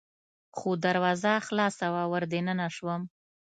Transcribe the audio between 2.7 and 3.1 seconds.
شوم.